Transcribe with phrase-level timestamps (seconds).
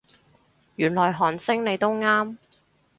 [0.77, 2.35] 原來韓星你都啱